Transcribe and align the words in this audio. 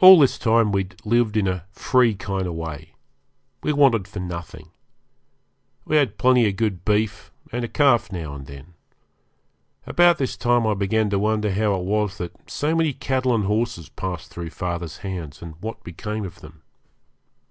All 0.00 0.18
this 0.18 0.38
time 0.38 0.72
we 0.72 0.84
had 0.84 1.04
lived 1.04 1.36
in 1.36 1.46
a 1.46 1.66
free 1.70 2.14
kind 2.14 2.46
of 2.46 2.54
way 2.54 2.94
we 3.62 3.70
wanted 3.70 4.08
for 4.08 4.18
nothing. 4.18 4.70
We 5.84 5.96
had 5.98 6.16
plenty 6.16 6.48
of 6.48 6.56
good 6.56 6.86
beef, 6.86 7.30
and 7.52 7.62
a 7.62 7.68
calf 7.68 8.10
now 8.10 8.34
and 8.34 8.46
then. 8.46 8.72
About 9.86 10.16
this 10.16 10.38
time 10.38 10.66
I 10.66 10.72
began 10.72 11.10
to 11.10 11.18
wonder 11.18 11.50
how 11.52 11.74
it 11.78 11.84
was 11.84 12.16
that 12.16 12.48
so 12.50 12.74
many 12.74 12.94
cattle 12.94 13.34
and 13.34 13.44
horses 13.44 13.90
passed 13.90 14.30
through 14.30 14.48
father's 14.48 14.96
hands, 15.04 15.42
and 15.42 15.56
what 15.60 15.84
became 15.84 16.24
of 16.24 16.40
them. 16.40 16.62